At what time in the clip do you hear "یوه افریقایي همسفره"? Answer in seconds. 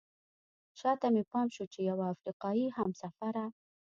1.89-3.45